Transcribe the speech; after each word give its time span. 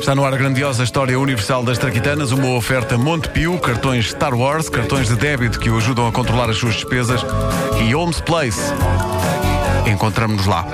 Está 0.00 0.14
no 0.14 0.24
ar 0.24 0.32
a 0.32 0.36
grandiosa 0.36 0.82
história 0.82 1.18
universal 1.18 1.62
das 1.62 1.76
traquitanas, 1.76 2.32
uma 2.32 2.48
oferta 2.54 2.96
Montepio, 2.96 3.58
cartões 3.58 4.08
Star 4.08 4.34
Wars, 4.34 4.70
cartões 4.70 5.08
de 5.08 5.16
débito 5.16 5.60
que 5.60 5.68
o 5.68 5.76
ajudam 5.76 6.06
a 6.06 6.12
controlar 6.12 6.48
as 6.48 6.56
suas 6.56 6.74
despesas 6.74 7.20
e 7.78 7.92
Holmes 7.92 8.20
Place. 8.20 8.60
Encontramos-nos 9.86 10.46
lá. 10.46 10.66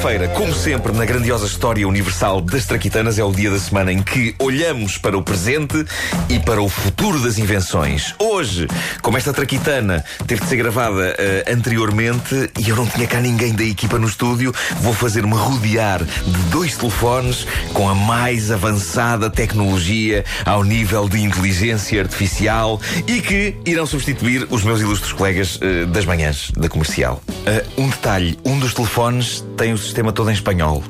Sexta-feira, 0.00 0.28
como 0.28 0.54
sempre, 0.54 0.92
na 0.94 1.04
grandiosa 1.04 1.44
história 1.44 1.86
universal 1.86 2.40
das 2.40 2.64
Traquitanas, 2.64 3.18
é 3.18 3.24
o 3.24 3.30
dia 3.30 3.50
da 3.50 3.58
semana 3.58 3.92
em 3.92 4.02
que 4.02 4.34
olhamos 4.38 4.96
para 4.96 5.16
o 5.18 5.22
presente 5.22 5.84
e 6.26 6.38
para 6.38 6.62
o 6.62 6.70
futuro 6.70 7.20
das 7.20 7.36
invenções. 7.36 8.14
Hoje, 8.18 8.66
como 9.02 9.18
esta 9.18 9.30
Traquitana 9.30 10.02
teve 10.26 10.40
de 10.40 10.46
ser 10.48 10.56
gravada 10.56 11.14
uh, 11.14 11.52
anteriormente 11.52 12.50
e 12.58 12.70
eu 12.70 12.76
não 12.76 12.86
tinha 12.86 13.06
cá 13.06 13.20
ninguém 13.20 13.54
da 13.54 13.62
equipa 13.62 13.98
no 13.98 14.06
estúdio, 14.06 14.54
vou 14.80 14.94
fazer-me 14.94 15.34
rodear 15.34 16.02
de 16.02 16.38
dois 16.50 16.78
telefones 16.78 17.46
com 17.74 17.86
a 17.86 17.94
mais 17.94 18.50
avançada 18.50 19.28
tecnologia 19.28 20.24
ao 20.46 20.64
nível 20.64 21.10
de 21.10 21.20
inteligência 21.20 22.00
artificial 22.00 22.80
e 23.06 23.20
que 23.20 23.54
irão 23.66 23.84
substituir 23.84 24.46
os 24.48 24.64
meus 24.64 24.80
ilustres 24.80 25.12
colegas 25.12 25.56
uh, 25.56 25.86
das 25.88 26.06
manhãs 26.06 26.50
da 26.56 26.70
comercial. 26.70 27.22
Uh, 27.28 27.82
um 27.82 27.90
detalhe: 27.90 28.38
um 28.46 28.58
dos 28.58 28.72
telefones 28.72 29.44
tem 29.60 29.74
o 29.74 29.78
sistema 29.78 30.10
todo 30.10 30.30
em 30.30 30.32
espanhol. 30.32 30.82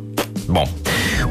Bom, 0.46 0.68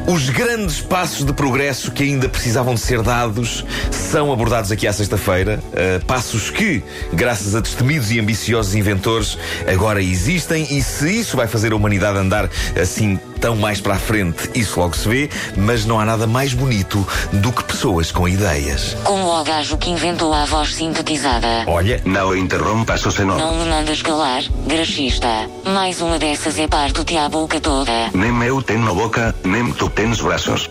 os 0.06 0.28
grandes 0.28 0.78
passos 0.82 1.24
de 1.24 1.32
progresso 1.32 1.90
que 1.90 2.02
ainda 2.02 2.28
precisavam 2.28 2.74
de 2.74 2.80
ser 2.80 3.00
dados 3.00 3.64
são 3.90 4.30
abordados 4.30 4.70
aqui 4.70 4.86
à 4.86 4.92
sexta-feira. 4.92 5.58
Uh, 5.68 6.04
passos 6.04 6.50
que, 6.50 6.82
graças 7.14 7.54
a 7.54 7.60
destemidos 7.60 8.10
e 8.10 8.20
ambiciosos 8.20 8.74
inventores, 8.74 9.38
agora 9.66 10.02
existem 10.02 10.66
e 10.70 10.82
se 10.82 11.20
isso 11.20 11.34
vai 11.34 11.46
fazer 11.46 11.72
a 11.72 11.76
humanidade 11.76 12.18
andar 12.18 12.50
assim 12.78 13.18
tão 13.40 13.56
mais 13.56 13.80
para 13.80 13.94
a 13.94 13.98
frente, 13.98 14.50
isso 14.54 14.78
logo 14.78 14.94
se 14.94 15.08
vê, 15.08 15.30
mas 15.56 15.86
não 15.86 15.98
há 15.98 16.04
nada 16.04 16.26
mais 16.26 16.52
bonito 16.52 17.06
do 17.32 17.50
que 17.50 17.64
pessoas 17.64 18.12
com 18.12 18.28
ideias. 18.28 18.94
Como 19.02 19.24
o 19.26 19.42
gajo 19.42 19.78
que 19.78 19.90
inventou 19.90 20.32
a 20.34 20.44
voz 20.44 20.74
sintetizada. 20.74 21.64
Olha, 21.66 22.00
Não 22.04 22.36
interrompas 22.36 23.04
o 23.06 23.10
senhor. 23.10 23.38
Não 23.38 23.54
me 23.54 23.70
mandas 23.70 24.02
calar, 24.02 24.42
graxista. 24.66 25.28
Mais 25.64 26.00
uma 26.00 26.18
dessas 26.18 26.58
é 26.58 26.68
parto-te 26.68 27.16
a 27.16 27.28
boca 27.28 27.60
toda. 27.60 28.10
Nem 28.12 28.42
eu 28.42 28.60
tenho 28.62 28.94
boca, 28.94 29.34
nem 29.42 29.72
tu 29.72 29.88
tens 29.88 30.20
braços. 30.20 30.68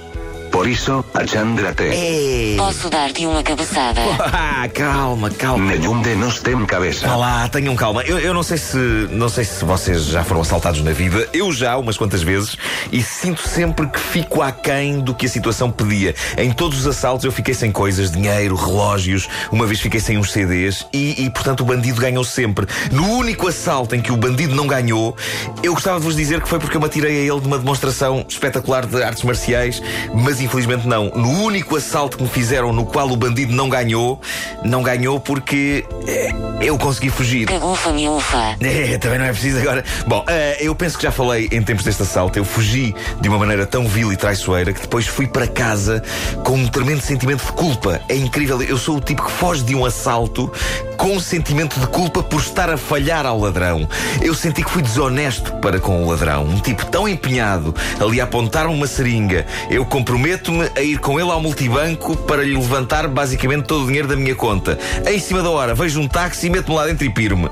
Por 0.59 0.67
isso, 0.67 1.05
achandrate. 1.13 1.83
é. 1.83 2.55
Posso 2.57 2.89
dar-te 2.89 3.25
uma 3.25 3.41
cabeçada. 3.41 4.01
Ah, 4.61 4.67
calma, 4.67 5.29
calma. 5.29 5.71
Nenhum 5.71 6.01
de 6.01 6.15
nós 6.15 6.41
tem 6.41 6.65
cabeça. 6.65 7.07
Vá 7.07 7.15
lá, 7.15 7.47
tenham 7.47 7.77
calma. 7.77 8.03
Eu, 8.03 8.19
eu 8.19 8.33
não 8.33 8.43
sei 8.43 8.57
se 8.57 8.77
não 9.09 9.29
sei 9.29 9.45
se 9.45 9.63
vocês 9.63 10.03
já 10.03 10.21
foram 10.21 10.41
assaltados 10.41 10.81
na 10.81 10.91
vida. 10.91 11.29
Eu 11.31 11.49
já, 11.53 11.77
umas 11.77 11.97
quantas 11.97 12.21
vezes, 12.21 12.57
e 12.91 13.01
sinto 13.01 13.47
sempre 13.47 13.87
que 13.87 13.99
fico 13.99 14.41
aquém 14.41 14.99
do 14.99 15.15
que 15.15 15.27
a 15.27 15.29
situação 15.29 15.71
pedia. 15.71 16.13
Em 16.37 16.51
todos 16.51 16.79
os 16.79 16.87
assaltos 16.87 17.23
eu 17.23 17.31
fiquei 17.31 17.53
sem 17.53 17.71
coisas, 17.71 18.11
dinheiro, 18.11 18.53
relógios, 18.55 19.29
uma 19.49 19.65
vez 19.65 19.79
fiquei 19.79 20.01
sem 20.01 20.17
uns 20.17 20.33
CDs 20.33 20.85
e, 20.91 21.23
e, 21.23 21.29
portanto 21.29 21.61
o 21.61 21.65
bandido 21.65 22.01
ganhou 22.01 22.25
sempre. 22.25 22.67
No 22.91 23.07
único 23.11 23.47
assalto 23.47 23.95
em 23.95 24.01
que 24.01 24.11
o 24.11 24.17
bandido 24.17 24.53
não 24.53 24.67
ganhou, 24.67 25.15
eu 25.63 25.73
gostava 25.73 25.99
de 25.99 26.05
vos 26.05 26.17
dizer 26.17 26.41
que 26.41 26.49
foi 26.49 26.59
porque 26.59 26.75
eu 26.75 26.81
me 26.81 26.87
atirei 26.87 27.19
a 27.21 27.33
ele 27.33 27.39
de 27.39 27.47
uma 27.47 27.57
demonstração 27.57 28.25
espetacular 28.27 28.85
de 28.85 29.01
artes 29.01 29.23
marciais, 29.23 29.81
mas 30.13 30.41
infelizmente 30.49 30.87
não. 30.87 31.09
No 31.09 31.43
único 31.43 31.75
assalto 31.75 32.17
que 32.17 32.23
me 32.23 32.29
fizeram 32.29 32.73
no 32.73 32.83
qual 32.83 33.07
o 33.09 33.15
bandido 33.15 33.53
não 33.53 33.69
ganhou, 33.69 34.19
não 34.65 34.81
ganhou 34.81 35.19
porque 35.19 35.85
eh, 36.07 36.33
eu 36.59 36.75
consegui 36.75 37.11
fugir. 37.11 37.47
Cagufa 37.47 37.91
miúfa. 37.91 38.57
É, 38.59 38.97
também 38.97 39.19
não 39.19 39.25
é 39.25 39.31
preciso 39.31 39.59
agora. 39.59 39.85
Bom, 40.07 40.25
eh, 40.27 40.57
eu 40.59 40.73
penso 40.73 40.97
que 40.97 41.03
já 41.03 41.11
falei 41.11 41.47
em 41.51 41.61
tempos 41.61 41.85
deste 41.85 42.01
assalto. 42.01 42.39
Eu 42.39 42.43
fugi 42.43 42.95
de 43.21 43.29
uma 43.29 43.37
maneira 43.37 43.67
tão 43.67 43.87
vil 43.87 44.11
e 44.11 44.17
traiçoeira 44.17 44.73
que 44.73 44.81
depois 44.81 45.05
fui 45.05 45.27
para 45.27 45.47
casa 45.47 46.01
com 46.43 46.53
um 46.53 46.67
tremendo 46.67 47.01
sentimento 47.01 47.45
de 47.45 47.51
culpa. 47.51 48.01
É 48.09 48.15
incrível. 48.15 48.59
Eu 48.61 48.77
sou 48.77 48.97
o 48.97 49.01
tipo 49.01 49.23
que 49.23 49.31
foge 49.31 49.63
de 49.63 49.75
um 49.75 49.85
assalto 49.85 50.51
com 50.99 51.13
um 51.15 51.19
sentimento 51.19 51.79
de 51.79 51.87
culpa 51.87 52.21
por 52.21 52.41
estar 52.41 52.69
a 52.69 52.75
falhar 52.75 53.25
ao 53.25 53.39
ladrão. 53.39 53.87
Eu 54.21 54.35
senti 54.35 54.61
que 54.61 54.69
fui 54.69 54.81
desonesto 54.81 55.53
para 55.53 55.79
com 55.79 56.03
o 56.03 56.09
ladrão. 56.09 56.43
Um 56.43 56.59
tipo 56.59 56.85
tão 56.85 57.07
empenhado 57.07 57.73
ali 58.01 58.19
a 58.19 58.25
apontar-me 58.25 58.73
uma 58.73 58.85
seringa. 58.85 59.45
Eu 59.69 59.85
comprometo-me 59.85 60.69
a 60.75 60.81
ir 60.81 60.99
com 60.99 61.17
ele 61.17 61.31
ao 61.31 61.41
multibanco 61.41 62.17
para 62.17 62.43
lhe 62.43 62.53
levantar 62.53 63.07
basicamente 63.07 63.63
todo 63.63 63.83
o 63.83 63.87
dinheiro 63.87 64.09
da 64.09 64.17
minha 64.17 64.35
conta. 64.35 64.77
Em 65.07 65.19
cima 65.19 65.41
da 65.41 65.49
hora, 65.49 65.73
vejo 65.73 66.01
um 66.01 66.07
táxi, 66.07 66.49
meto-me 66.49 66.75
lá 66.75 66.85
dentro 66.85 67.05
e 67.05 67.09
piro-me. 67.09 67.49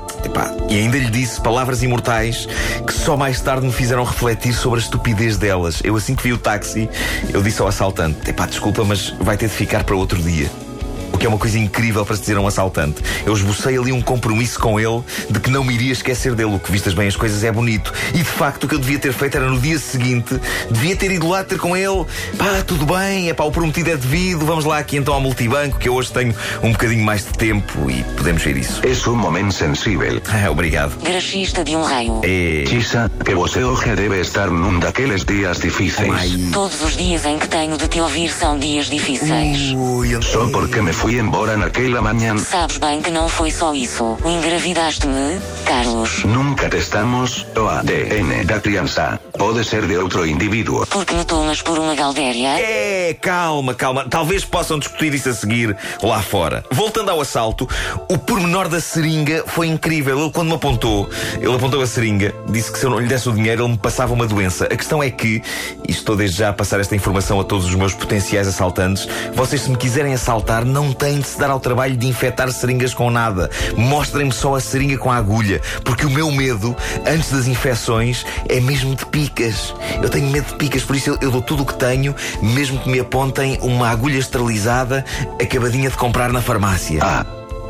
E 0.68 0.76
ainda 0.76 0.98
lhe 0.98 1.10
disse 1.10 1.40
palavras 1.40 1.82
imortais 1.82 2.46
que 2.86 2.92
só 2.92 3.16
mais 3.16 3.40
tarde 3.40 3.66
me 3.66 3.72
fizeram 3.72 4.04
refletir 4.04 4.52
sobre 4.52 4.78
a 4.78 4.82
estupidez 4.82 5.38
delas. 5.38 5.80
Eu, 5.82 5.96
assim 5.96 6.14
que 6.14 6.22
vi 6.22 6.34
o 6.34 6.38
táxi, 6.38 6.86
eu 7.32 7.42
disse 7.42 7.62
ao 7.62 7.68
assaltante: 7.68 8.28
Epá, 8.28 8.44
desculpa, 8.44 8.84
mas 8.84 9.14
vai 9.18 9.38
ter 9.38 9.48
de 9.48 9.54
ficar 9.54 9.84
para 9.84 9.96
outro 9.96 10.20
dia. 10.20 10.67
O 11.12 11.18
que 11.18 11.26
é 11.26 11.28
uma 11.28 11.38
coisa 11.38 11.58
incrível 11.58 12.04
para 12.04 12.14
se 12.14 12.20
dizer 12.22 12.36
a 12.36 12.40
um 12.40 12.46
assaltante. 12.46 13.02
Eu 13.26 13.32
esbocei 13.34 13.76
ali 13.76 13.92
um 13.92 14.00
compromisso 14.00 14.58
com 14.60 14.78
ele 14.78 15.02
de 15.30 15.40
que 15.40 15.50
não 15.50 15.64
me 15.64 15.74
iria 15.74 15.92
esquecer 15.92 16.34
dele. 16.34 16.54
O 16.54 16.58
que 16.58 16.70
vistas 16.70 16.94
bem 16.94 17.08
as 17.08 17.16
coisas 17.16 17.42
é 17.44 17.50
bonito. 17.50 17.92
E 18.14 18.18
de 18.18 18.24
facto 18.24 18.64
o 18.64 18.68
que 18.68 18.74
eu 18.74 18.78
devia 18.78 18.98
ter 18.98 19.12
feito 19.12 19.36
era 19.36 19.48
no 19.48 19.58
dia 19.60 19.78
seguinte, 19.78 20.38
devia 20.70 20.94
ter 20.96 21.10
ido 21.10 21.28
lá 21.28 21.42
ter 21.44 21.58
com 21.58 21.76
ele. 21.76 22.04
Pá, 22.36 22.62
tudo 22.66 22.86
bem, 22.86 23.28
é 23.28 23.34
pá, 23.34 23.44
o 23.44 23.50
prometido 23.50 23.90
é 23.90 23.96
devido. 23.96 24.44
Vamos 24.46 24.64
lá 24.64 24.78
aqui 24.78 24.96
então 24.96 25.12
ao 25.14 25.20
multibanco, 25.20 25.78
que 25.78 25.88
eu 25.88 25.94
hoje 25.94 26.12
tenho 26.12 26.34
um 26.62 26.72
bocadinho 26.72 27.04
mais 27.04 27.24
de 27.24 27.32
tempo 27.32 27.90
e 27.90 28.02
podemos 28.16 28.42
ver 28.42 28.56
isso. 28.56 28.80
Es 28.86 29.06
un 29.06 29.16
momento 29.16 29.52
sensível. 29.54 30.20
Ah, 30.30 30.50
obrigado. 30.50 30.92
Graxista 31.02 31.64
de 31.64 31.74
um 31.74 31.82
raio. 31.82 32.20
É. 32.22 32.64
Chisa, 32.68 33.10
que 33.24 33.34
você 33.34 33.64
hoje 33.64 33.94
debe 33.96 34.20
estar 34.20 34.48
num 34.48 34.78
daqueles 34.78 35.24
dias 35.24 35.58
difíceis. 35.58 36.12
Ai. 36.12 36.48
Todos 36.52 36.80
os 36.82 36.96
dias 36.96 37.24
em 37.24 37.38
que 37.38 37.48
tenho 37.48 37.76
de 37.76 37.88
te 37.88 38.00
ouvir 38.00 38.30
são 38.30 38.56
dias 38.58 38.86
difíceis. 38.86 39.72
Ui, 39.74 40.14
eu- 40.14 40.22
Só 40.22 40.46
porque 40.50 40.80
me 40.80 40.92
fui 40.98 41.16
embora 41.16 41.56
naquela 41.56 42.02
manhã. 42.02 42.36
Sabes 42.38 42.76
bem 42.78 43.00
que 43.00 43.10
não 43.10 43.28
foi 43.28 43.52
só 43.52 43.72
isso. 43.72 44.18
Engravidaste-me, 44.24 45.38
Carlos. 45.64 46.24
Nunca 46.24 46.68
testamos 46.68 47.46
o 47.56 47.68
ADN 47.68 48.44
da 48.44 48.58
criança. 48.58 49.20
Pode 49.38 49.64
ser 49.64 49.86
de 49.86 49.96
outro 49.96 50.26
indivíduo. 50.26 50.84
Porque 50.88 51.14
me 51.14 51.24
tomas 51.24 51.62
por 51.62 51.78
uma 51.78 51.94
galdéria? 51.94 52.58
É, 52.58 53.14
calma, 53.14 53.74
calma. 53.74 54.06
Talvez 54.10 54.44
possam 54.44 54.76
discutir 54.76 55.14
isso 55.14 55.28
a 55.28 55.34
seguir 55.34 55.76
lá 56.02 56.20
fora. 56.20 56.64
Voltando 56.72 57.12
ao 57.12 57.20
assalto, 57.20 57.68
o 58.08 58.18
pormenor 58.18 58.68
da 58.68 58.80
seringa 58.80 59.44
foi 59.46 59.68
incrível. 59.68 60.20
Ele, 60.20 60.32
quando 60.32 60.48
me 60.48 60.54
apontou, 60.54 61.08
ele 61.40 61.54
apontou 61.54 61.80
a 61.80 61.86
seringa, 61.86 62.34
disse 62.48 62.72
que 62.72 62.78
se 62.78 62.86
eu 62.86 62.90
não 62.90 62.98
lhe 62.98 63.06
desse 63.06 63.28
o 63.28 63.32
dinheiro, 63.32 63.62
ele 63.62 63.72
me 63.72 63.78
passava 63.78 64.12
uma 64.12 64.26
doença. 64.26 64.64
A 64.64 64.76
questão 64.76 65.00
é 65.00 65.10
que, 65.10 65.40
e 65.86 65.92
estou 65.92 66.16
desde 66.16 66.38
já 66.38 66.48
a 66.48 66.52
passar 66.52 66.80
esta 66.80 66.96
informação 66.96 67.38
a 67.38 67.44
todos 67.44 67.66
os 67.66 67.74
meus 67.76 67.94
potenciais 67.94 68.48
assaltantes, 68.48 69.08
vocês, 69.32 69.62
se 69.62 69.70
me 69.70 69.76
quiserem 69.76 70.12
assaltar, 70.12 70.64
não 70.64 70.87
têm 70.94 71.20
de 71.20 71.26
se 71.26 71.38
dar 71.38 71.50
ao 71.50 71.60
trabalho 71.60 71.96
de 71.96 72.06
infectar 72.06 72.50
seringas 72.52 72.94
com 72.94 73.10
nada. 73.10 73.50
Mostrem-me 73.76 74.32
só 74.32 74.54
a 74.54 74.60
seringa 74.60 74.98
com 74.98 75.10
a 75.10 75.16
agulha, 75.16 75.60
porque 75.84 76.06
o 76.06 76.10
meu 76.10 76.30
medo, 76.30 76.76
antes 77.06 77.30
das 77.30 77.46
infecções, 77.46 78.24
é 78.48 78.60
mesmo 78.60 78.94
de 78.94 79.06
picas. 79.06 79.74
Eu 80.02 80.08
tenho 80.08 80.28
medo 80.28 80.46
de 80.48 80.54
picas, 80.54 80.82
por 80.82 80.96
isso 80.96 81.10
eu, 81.10 81.18
eu 81.20 81.30
dou 81.30 81.42
tudo 81.42 81.62
o 81.62 81.66
que 81.66 81.74
tenho, 81.74 82.14
mesmo 82.42 82.78
que 82.80 82.88
me 82.88 83.00
apontem 83.00 83.58
uma 83.62 83.88
agulha 83.88 84.18
esterilizada 84.18 85.04
acabadinha 85.40 85.90
de 85.90 85.96
comprar 85.96 86.32
na 86.32 86.40
farmácia. 86.42 87.00
Ah, 87.02 87.24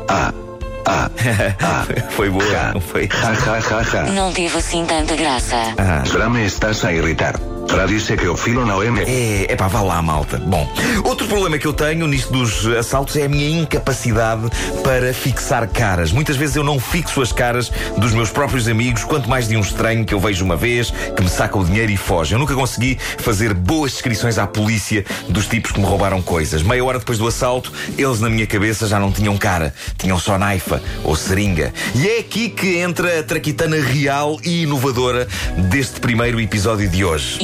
ah, 0.07 0.33
ah, 0.85 1.09
ah. 1.61 1.85
Foi 2.11 2.29
boa, 2.29 2.43
Ja, 2.45 2.71
não 2.73 2.81
foi? 2.81 3.07
ja, 3.11 3.59
ja, 3.59 3.81
ja. 3.93 4.11
Não 4.11 4.31
teve 4.31 4.57
assim 4.57 4.85
tanta 4.85 5.15
graça. 5.15 5.55
Ah. 5.77 6.03
Já 6.05 6.29
me 6.29 6.45
estás 6.45 6.83
a 6.83 6.91
irritar. 6.93 7.35
Já 7.75 7.85
disse 7.85 8.17
que 8.17 8.27
o 8.27 8.35
filo 8.35 8.65
não 8.65 8.81
é. 8.81 8.87
É, 9.03 9.53
é 9.53 9.55
pá, 9.55 9.67
vá 9.67 9.81
lá, 9.81 10.01
malta. 10.01 10.37
Bom, 10.37 10.67
outro 11.03 11.27
problema 11.27 11.57
que 11.57 11.67
eu 11.67 11.73
tenho 11.73 12.07
nisto 12.07 12.33
dos 12.33 12.65
assaltos 12.65 13.15
é 13.15 13.25
a 13.25 13.29
minha 13.29 13.47
incapacidade 13.61 14.49
para 14.83 15.13
fixar 15.13 15.67
caras. 15.67 16.11
Muitas 16.11 16.35
vezes 16.35 16.55
eu 16.55 16.63
não 16.63 16.79
fixo 16.79 17.21
as 17.21 17.31
caras 17.31 17.71
dos 17.97 18.11
meus 18.11 18.31
próprios 18.31 18.67
amigos, 18.67 19.03
quanto 19.03 19.29
mais 19.29 19.47
de 19.47 19.55
um 19.55 19.61
estranho 19.61 20.03
que 20.03 20.13
eu 20.13 20.19
vejo 20.19 20.43
uma 20.43 20.57
vez, 20.57 20.91
que 21.15 21.21
me 21.21 21.29
saca 21.29 21.57
o 21.57 21.63
dinheiro 21.63 21.91
e 21.91 21.97
foge. 21.97 22.33
Eu 22.33 22.39
nunca 22.39 22.55
consegui 22.55 22.97
fazer 23.19 23.53
boas 23.53 23.91
descrições 23.91 24.37
à 24.37 24.47
polícia 24.47 25.05
dos 25.29 25.45
tipos 25.47 25.71
que 25.71 25.79
me 25.79 25.85
roubaram 25.85 26.21
coisas. 26.21 26.63
Meia 26.63 26.83
hora 26.83 26.99
depois 26.99 27.17
do 27.19 27.27
assalto, 27.27 27.71
eles 27.97 28.19
na 28.19 28.29
minha 28.29 28.47
cabeça 28.47 28.87
já 28.87 28.99
não 28.99 29.11
tinham 29.11 29.37
cara, 29.37 29.73
tinham 29.97 30.19
só 30.19 30.37
naifa 30.37 30.81
ou 31.03 31.15
seringa. 31.15 31.71
E 31.93 32.07
é 32.07 32.19
aqui 32.19 32.49
que 32.49 32.77
entra 32.77 33.19
a 33.19 33.23
traquitana 33.23 33.77
real 33.77 34.39
e 34.43 34.63
inovadora 34.63 35.27
deste 35.69 35.99
primeiro 35.99 36.41
episódio 36.41 36.89
de 36.89 37.05
hoje. 37.05 37.37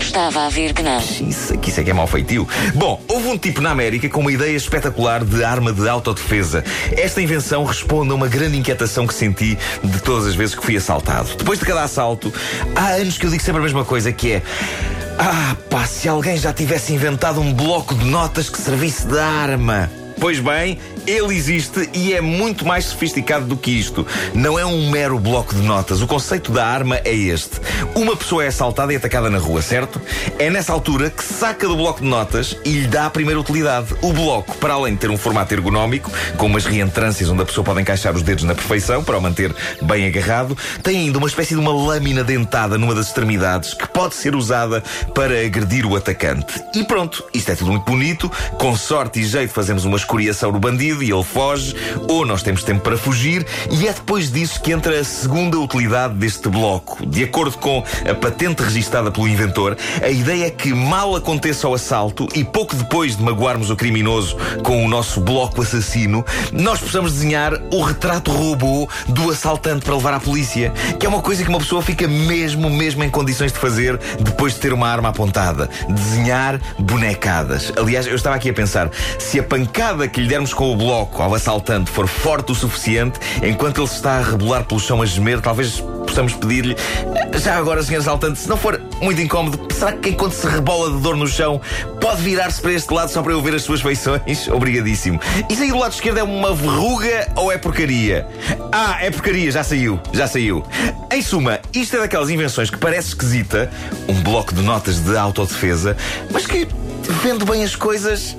Estava 0.00 0.46
a 0.46 0.48
ver 0.48 0.72
que 0.72 0.82
não. 0.82 0.98
Isso, 0.98 1.54
isso 1.66 1.80
é 1.80 1.84
que 1.84 1.90
é 1.90 1.92
mau 1.92 2.06
feitio. 2.06 2.48
Bom, 2.74 3.00
houve 3.08 3.28
um 3.28 3.38
tipo 3.38 3.60
na 3.60 3.70
América 3.70 4.08
com 4.08 4.20
uma 4.20 4.32
ideia 4.32 4.56
espetacular 4.56 5.24
de 5.24 5.44
arma 5.44 5.72
de 5.72 5.88
autodefesa. 5.88 6.64
Esta 6.96 7.20
invenção 7.20 7.64
responde 7.64 8.10
a 8.10 8.14
uma 8.14 8.28
grande 8.28 8.56
inquietação 8.56 9.06
que 9.06 9.14
senti 9.14 9.58
de 9.82 10.00
todas 10.00 10.26
as 10.26 10.34
vezes 10.34 10.54
que 10.54 10.64
fui 10.64 10.76
assaltado. 10.76 11.28
Depois 11.36 11.58
de 11.58 11.64
cada 11.64 11.82
assalto, 11.82 12.32
há 12.74 12.92
anos 12.92 13.18
que 13.18 13.26
eu 13.26 13.30
digo 13.30 13.42
sempre 13.42 13.60
a 13.60 13.64
mesma 13.64 13.84
coisa, 13.84 14.12
que 14.12 14.32
é... 14.32 14.42
Ah, 15.18 15.56
pá, 15.68 15.84
se 15.84 16.08
alguém 16.08 16.36
já 16.36 16.52
tivesse 16.52 16.92
inventado 16.92 17.40
um 17.40 17.52
bloco 17.52 17.94
de 17.94 18.04
notas 18.04 18.48
que 18.48 18.58
servisse 18.58 19.06
de 19.06 19.18
arma. 19.18 19.90
Pois 20.20 20.40
bem, 20.40 20.78
ele 21.08 21.34
existe 21.34 21.88
e 21.94 22.12
é 22.12 22.20
muito 22.20 22.66
mais 22.66 22.84
sofisticado 22.84 23.46
do 23.46 23.56
que 23.56 23.70
isto. 23.70 24.06
Não 24.34 24.58
é 24.58 24.66
um 24.66 24.90
mero 24.90 25.18
bloco 25.18 25.54
de 25.54 25.62
notas. 25.62 26.02
O 26.02 26.06
conceito 26.06 26.52
da 26.52 26.66
arma 26.66 27.00
é 27.04 27.14
este: 27.14 27.60
uma 27.94 28.14
pessoa 28.14 28.44
é 28.44 28.48
assaltada 28.48 28.92
e 28.92 28.96
atacada 28.96 29.30
na 29.30 29.38
rua, 29.38 29.62
certo? 29.62 30.00
É 30.38 30.50
nessa 30.50 30.72
altura 30.72 31.08
que 31.08 31.24
saca 31.24 31.66
do 31.66 31.76
bloco 31.76 32.00
de 32.00 32.06
notas 32.06 32.56
e 32.64 32.72
lhe 32.72 32.86
dá 32.86 33.06
a 33.06 33.10
primeira 33.10 33.40
utilidade. 33.40 33.94
O 34.02 34.12
bloco, 34.12 34.56
para 34.58 34.74
além 34.74 34.94
de 34.94 35.00
ter 35.00 35.10
um 35.10 35.16
formato 35.16 35.54
ergonómico, 35.54 36.10
com 36.36 36.46
umas 36.46 36.66
reentrâncias 36.66 37.30
onde 37.30 37.42
a 37.42 37.46
pessoa 37.46 37.64
pode 37.64 37.80
encaixar 37.80 38.14
os 38.14 38.22
dedos 38.22 38.44
na 38.44 38.54
perfeição 38.54 39.02
para 39.02 39.16
o 39.16 39.20
manter 39.20 39.54
bem 39.80 40.06
agarrado, 40.06 40.56
tem 40.82 40.98
ainda 40.98 41.16
uma 41.16 41.28
espécie 41.28 41.54
de 41.54 41.60
uma 41.60 41.72
lâmina 41.72 42.22
dentada 42.22 42.76
numa 42.76 42.94
das 42.94 43.06
extremidades 43.06 43.72
que 43.72 43.88
pode 43.88 44.14
ser 44.14 44.34
usada 44.34 44.82
para 45.14 45.40
agredir 45.40 45.86
o 45.86 45.96
atacante. 45.96 46.62
E 46.74 46.84
pronto, 46.84 47.24
isto 47.32 47.50
é 47.50 47.54
tudo 47.54 47.70
muito 47.70 47.84
bonito. 47.84 48.30
Com 48.58 48.76
sorte 48.76 49.20
e 49.20 49.24
jeito 49.24 49.52
fazemos 49.52 49.84
uma 49.86 49.96
escoriação 49.96 50.52
no 50.52 50.60
bandido 50.60 50.97
e 51.02 51.10
ele 51.10 51.22
foge, 51.22 51.74
ou 52.08 52.24
nós 52.24 52.42
temos 52.42 52.62
tempo 52.62 52.80
para 52.80 52.96
fugir, 52.96 53.46
e 53.70 53.86
é 53.86 53.92
depois 53.92 54.30
disso 54.30 54.60
que 54.60 54.72
entra 54.72 54.98
a 54.98 55.04
segunda 55.04 55.58
utilidade 55.58 56.14
deste 56.14 56.48
bloco. 56.48 57.04
De 57.06 57.24
acordo 57.24 57.56
com 57.58 57.84
a 58.08 58.14
patente 58.14 58.62
registada 58.62 59.10
pelo 59.10 59.28
inventor, 59.28 59.76
a 60.02 60.08
ideia 60.08 60.46
é 60.46 60.50
que 60.50 60.72
mal 60.72 61.16
aconteça 61.16 61.68
o 61.68 61.74
assalto 61.74 62.28
e 62.34 62.44
pouco 62.44 62.74
depois 62.74 63.16
de 63.16 63.22
magoarmos 63.22 63.70
o 63.70 63.76
criminoso 63.76 64.36
com 64.62 64.84
o 64.84 64.88
nosso 64.88 65.20
bloco 65.20 65.62
assassino, 65.62 66.24
nós 66.52 66.80
possamos 66.80 67.12
desenhar 67.12 67.52
o 67.72 67.82
retrato 67.82 68.30
robô 68.30 68.88
do 69.08 69.30
assaltante 69.30 69.84
para 69.84 69.94
levar 69.94 70.14
à 70.14 70.20
polícia, 70.20 70.72
que 70.98 71.06
é 71.06 71.08
uma 71.08 71.20
coisa 71.20 71.42
que 71.42 71.48
uma 71.48 71.58
pessoa 71.58 71.82
fica 71.82 72.06
mesmo, 72.08 72.70
mesmo 72.70 73.04
em 73.04 73.10
condições 73.10 73.52
de 73.52 73.58
fazer 73.58 73.98
depois 74.20 74.54
de 74.54 74.60
ter 74.60 74.72
uma 74.72 74.88
arma 74.88 75.10
apontada. 75.10 75.68
Desenhar 75.88 76.60
bonecadas. 76.78 77.72
Aliás, 77.76 78.06
eu 78.06 78.14
estava 78.14 78.36
aqui 78.36 78.50
a 78.50 78.54
pensar, 78.54 78.90
se 79.18 79.38
a 79.38 79.42
pancada 79.42 80.08
que 80.08 80.20
lhe 80.20 80.28
dermos 80.28 80.52
com 80.52 80.72
o 80.72 80.76
bloco 80.76 80.87
ao 80.92 81.34
assaltante 81.34 81.90
for 81.90 82.06
forte 82.06 82.52
o 82.52 82.54
suficiente, 82.54 83.18
enquanto 83.42 83.80
ele 83.80 83.88
se 83.88 83.96
está 83.96 84.18
a 84.18 84.22
rebolar 84.22 84.64
pelo 84.64 84.80
chão 84.80 85.02
a 85.02 85.06
gemer, 85.06 85.40
talvez 85.40 85.80
possamos 86.06 86.34
pedir-lhe. 86.34 86.76
Já 87.36 87.56
agora, 87.56 87.82
senhor 87.82 88.00
assaltante, 88.00 88.38
se 88.38 88.48
não 88.48 88.56
for 88.56 88.80
muito 89.00 89.20
incómodo, 89.20 89.72
será 89.72 89.92
que 89.92 90.10
enquanto 90.10 90.32
se 90.32 90.46
rebola 90.46 90.90
de 90.90 91.00
dor 91.00 91.16
no 91.16 91.26
chão, 91.26 91.60
pode 92.00 92.22
virar-se 92.22 92.60
para 92.60 92.72
este 92.72 92.92
lado 92.92 93.10
só 93.10 93.22
para 93.22 93.32
eu 93.32 93.42
ver 93.42 93.54
as 93.54 93.62
suas 93.62 93.80
feições? 93.80 94.48
Obrigadíssimo. 94.48 95.20
Isso 95.48 95.62
aí 95.62 95.70
do 95.70 95.78
lado 95.78 95.92
esquerdo 95.92 96.18
é 96.18 96.22
uma 96.22 96.54
verruga 96.54 97.28
ou 97.36 97.52
é 97.52 97.58
porcaria? 97.58 98.26
Ah, 98.72 98.98
é 99.00 99.10
porcaria, 99.10 99.50
já 99.50 99.62
saiu, 99.62 100.00
já 100.12 100.26
saiu. 100.26 100.64
Em 101.12 101.22
suma, 101.22 101.60
isto 101.72 101.96
é 101.96 102.00
daquelas 102.00 102.30
invenções 102.30 102.70
que 102.70 102.78
parece 102.78 103.08
esquisita, 103.08 103.70
um 104.08 104.20
bloco 104.22 104.54
de 104.54 104.62
notas 104.62 105.00
de 105.00 105.16
autodefesa, 105.16 105.96
mas 106.30 106.46
que, 106.46 106.66
vendo 107.22 107.44
bem 107.44 107.62
as 107.62 107.76
coisas, 107.76 108.36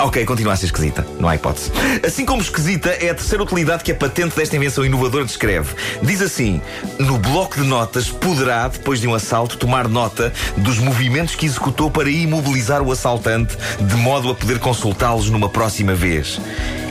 Ok, 0.00 0.24
continua 0.24 0.52
a 0.52 0.56
ser 0.56 0.66
esquisita, 0.66 1.04
não 1.18 1.28
há 1.28 1.34
hipótese. 1.34 1.72
Assim 2.06 2.24
como 2.24 2.40
esquisita 2.40 2.90
é 2.90 3.10
a 3.10 3.14
terceira 3.14 3.42
utilidade 3.42 3.82
que 3.82 3.90
a 3.90 3.94
patente 3.96 4.36
desta 4.36 4.54
invenção 4.54 4.84
inovadora 4.84 5.24
descreve. 5.24 5.74
Diz 6.02 6.22
assim: 6.22 6.62
no 7.00 7.18
bloco 7.18 7.60
de 7.60 7.66
notas 7.66 8.08
poderá, 8.08 8.68
depois 8.68 9.00
de 9.00 9.08
um 9.08 9.14
assalto, 9.14 9.58
tomar 9.58 9.88
nota 9.88 10.32
dos 10.56 10.78
movimentos 10.78 11.34
que 11.34 11.46
executou 11.46 11.90
para 11.90 12.08
imobilizar 12.08 12.80
o 12.80 12.92
assaltante, 12.92 13.56
de 13.80 13.96
modo 13.96 14.30
a 14.30 14.34
poder 14.36 14.60
consultá-los 14.60 15.30
numa 15.30 15.48
próxima 15.48 15.94
vez. 15.94 16.40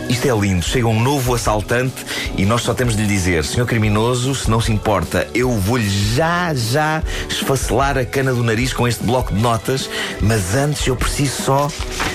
Isto 0.09 0.25
é 0.25 0.39
lindo. 0.39 0.63
Chega 0.63 0.87
um 0.87 0.99
novo 0.99 1.33
assaltante 1.33 2.05
e 2.37 2.45
nós 2.45 2.61
só 2.61 2.73
temos 2.73 2.95
de 2.95 3.01
lhe 3.03 3.07
dizer: 3.07 3.43
Senhor 3.43 3.65
criminoso, 3.65 4.33
se 4.35 4.49
não 4.49 4.61
se 4.61 4.71
importa, 4.71 5.27
eu 5.33 5.51
vou-lhe 5.51 5.89
já, 5.89 6.53
já 6.53 7.03
esfacelar 7.29 7.97
a 7.97 8.05
cana 8.05 8.33
do 8.33 8.43
nariz 8.43 8.73
com 8.73 8.87
este 8.87 9.03
bloco 9.03 9.33
de 9.33 9.41
notas, 9.41 9.89
mas 10.21 10.55
antes 10.55 10.87
eu 10.87 10.95
preciso 10.95 11.43
só 11.43 11.67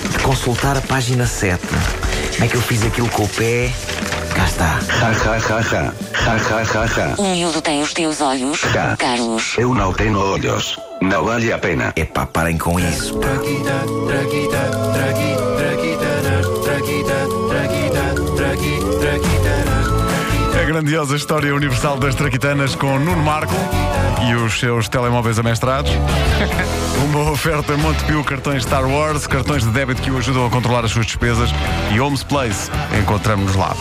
de 0.09 0.17
consultar 0.19 0.77
a 0.77 0.81
página 0.81 1.25
7. 1.25 1.59
Como 1.67 2.43
é 2.43 2.47
que 2.47 2.55
eu 2.55 2.61
fiz 2.61 2.83
aquilo 2.85 3.09
com 3.09 3.23
o 3.23 3.27
pé? 3.29 3.71
Cá 4.35 4.45
está. 4.45 4.79
Ja, 4.99 5.11
ja, 5.11 5.37
ja, 5.37 5.61
ja. 5.71 5.93
Ja, 6.25 6.37
ja, 6.37 6.63
ja, 6.73 6.85
ja. 6.97 7.15
O 7.17 7.27
miúdo 7.29 7.61
tem 7.61 7.81
os 7.81 7.93
teus 7.93 8.21
olhos, 8.21 8.61
Ja. 8.73 8.95
Carlos. 8.97 9.55
Eu 9.57 9.73
não 9.73 9.93
tenho 9.93 10.17
olhos. 10.19 10.79
Não 11.01 11.25
vale 11.25 11.51
a 11.51 11.57
pena. 11.57 11.91
Epá, 11.95 12.25
parem 12.25 12.57
com 12.57 12.79
isso. 12.79 13.19
A 13.19 15.13
grandiosa 20.83 21.15
história 21.15 21.55
universal 21.55 21.97
das 21.97 22.13
traquitanas 22.13 22.75
com 22.75 22.99
Nuno 22.99 23.23
Marco 23.23 23.53
e 24.27 24.35
os 24.35 24.59
seus 24.59 24.89
telemóveis 24.89 25.39
amestrados. 25.39 25.89
Uma 27.05 27.31
oferta 27.31 27.77
Montepio, 27.77 28.21
cartões 28.21 28.63
Star 28.63 28.85
Wars, 28.85 29.25
cartões 29.25 29.63
de 29.63 29.69
débito 29.69 30.01
que 30.01 30.11
o 30.11 30.17
ajudam 30.17 30.45
a 30.45 30.49
controlar 30.49 30.83
as 30.83 30.91
suas 30.91 31.05
despesas 31.05 31.49
e 31.93 32.01
Homes 32.01 32.23
Place. 32.23 32.69
Encontramos-nos 33.01 33.55
lá. 33.55 33.73